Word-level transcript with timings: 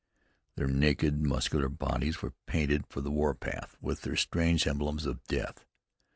Their 0.55 0.65
naked, 0.65 1.21
muscular 1.21 1.69
bodies 1.69 2.23
were 2.23 2.33
painted 2.47 2.87
for 2.87 3.01
the 3.01 3.11
war 3.11 3.35
path 3.35 3.77
with 3.79 4.01
their 4.01 4.15
strange 4.15 4.65
emblems 4.65 5.05
of 5.05 5.23
death. 5.25 5.63